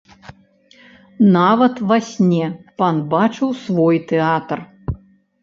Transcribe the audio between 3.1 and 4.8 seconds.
бачыў свой тэатр.